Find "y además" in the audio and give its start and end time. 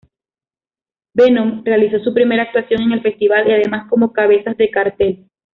3.47-3.87